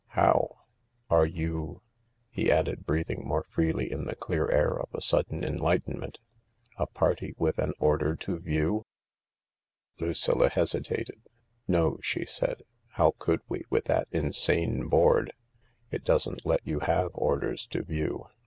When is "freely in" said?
3.43-4.05